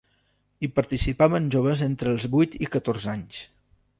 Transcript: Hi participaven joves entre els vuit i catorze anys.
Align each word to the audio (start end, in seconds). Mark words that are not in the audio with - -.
Hi 0.61 0.69
participaven 0.79 1.51
joves 1.57 1.85
entre 1.89 2.13
els 2.15 2.27
vuit 2.37 2.57
i 2.67 2.73
catorze 2.77 3.13
anys. 3.17 3.45